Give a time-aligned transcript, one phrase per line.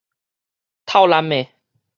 [0.83, 1.47] 透濫的